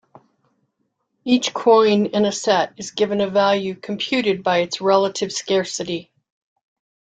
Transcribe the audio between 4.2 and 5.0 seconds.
by its